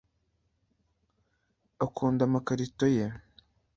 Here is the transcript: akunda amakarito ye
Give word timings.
akunda 1.85 2.21
amakarito 2.25 2.85
ye 2.95 3.05